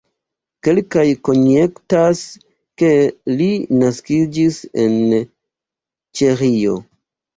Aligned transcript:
Kelkaj 0.67 1.03
konjektas, 1.29 2.23
ke 2.83 2.89
li 3.41 3.49
naskiĝis 3.83 4.59
en 4.87 4.97
Ĉeĥio. 6.21 6.79